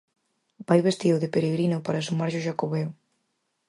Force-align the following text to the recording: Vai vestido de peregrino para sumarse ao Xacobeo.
Vai 0.67 0.79
vestido 0.87 1.17
de 1.21 1.31
peregrino 1.35 1.77
para 1.85 2.05
sumarse 2.07 2.37
ao 2.39 2.45
Xacobeo. 2.47 2.89